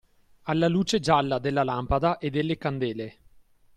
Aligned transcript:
Alla 0.45 0.67
luce 0.67 0.99
gialla 0.99 1.37
della 1.37 1.63
lampada 1.63 2.17
e 2.17 2.31
delle 2.31 2.57
candele 2.57 3.17